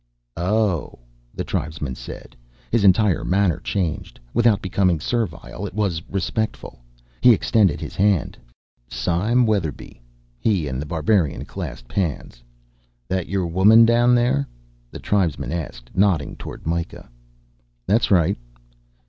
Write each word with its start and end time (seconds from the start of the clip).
"Oh," 0.35 0.97
the 1.31 1.43
tribesman 1.43 1.93
said. 1.93 2.35
His 2.71 2.83
entire 2.83 3.23
manner 3.23 3.59
changed. 3.59 4.19
Without 4.33 4.59
becoming 4.59 4.99
servile, 4.99 5.67
it 5.67 5.75
was 5.75 6.01
respectful. 6.09 6.79
He 7.21 7.33
extended 7.33 7.79
his 7.79 7.95
hand. 7.95 8.35
"Sime 8.87 9.45
Weatherby." 9.45 10.01
He 10.39 10.67
and 10.67 10.81
The 10.81 10.87
Barbarian 10.87 11.45
clasped 11.45 11.93
hands. 11.93 12.43
"That 13.07 13.29
your 13.29 13.45
woman 13.45 13.85
down 13.85 14.15
there?" 14.15 14.47
the 14.89 14.97
tribesman 14.97 15.51
asked, 15.51 15.91
nodding 15.93 16.35
toward 16.35 16.63
Myka. 16.65 17.07
"That's 17.85 18.09
right." 18.09 18.39